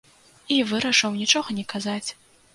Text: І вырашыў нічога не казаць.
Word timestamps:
І 0.55 0.57
вырашыў 0.69 1.11
нічога 1.19 1.57
не 1.61 1.67
казаць. 1.77 2.09